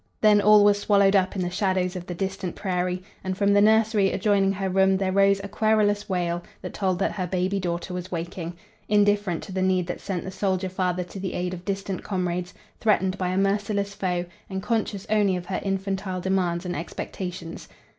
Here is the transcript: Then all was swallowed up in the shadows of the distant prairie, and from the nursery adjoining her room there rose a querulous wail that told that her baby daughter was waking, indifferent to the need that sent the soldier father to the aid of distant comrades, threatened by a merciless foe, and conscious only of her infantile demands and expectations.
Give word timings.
Then 0.19 0.41
all 0.41 0.63
was 0.63 0.79
swallowed 0.79 1.15
up 1.15 1.35
in 1.35 1.43
the 1.43 1.51
shadows 1.51 1.95
of 1.95 2.07
the 2.07 2.15
distant 2.15 2.55
prairie, 2.55 3.03
and 3.23 3.37
from 3.37 3.53
the 3.53 3.61
nursery 3.61 4.11
adjoining 4.11 4.53
her 4.53 4.67
room 4.67 4.97
there 4.97 5.11
rose 5.11 5.39
a 5.43 5.47
querulous 5.47 6.09
wail 6.09 6.41
that 6.63 6.73
told 6.73 6.97
that 6.97 7.11
her 7.11 7.27
baby 7.27 7.59
daughter 7.59 7.93
was 7.93 8.11
waking, 8.11 8.55
indifferent 8.89 9.43
to 9.43 9.51
the 9.51 9.61
need 9.61 9.85
that 9.85 10.01
sent 10.01 10.23
the 10.23 10.31
soldier 10.31 10.69
father 10.69 11.03
to 11.03 11.19
the 11.19 11.33
aid 11.33 11.53
of 11.53 11.65
distant 11.65 12.01
comrades, 12.03 12.51
threatened 12.79 13.15
by 13.19 13.27
a 13.29 13.37
merciless 13.37 13.93
foe, 13.93 14.25
and 14.49 14.63
conscious 14.63 15.05
only 15.11 15.35
of 15.35 15.45
her 15.45 15.61
infantile 15.63 16.19
demands 16.19 16.65
and 16.65 16.75
expectations. 16.75 17.67